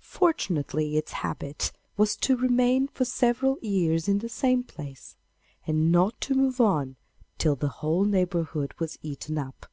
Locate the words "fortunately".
0.00-0.96